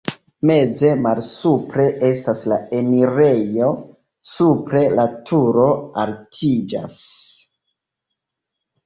[0.49, 3.67] Meze malsupre estas la enirejo,
[4.31, 5.67] supre la turo
[6.05, 6.97] altiĝas.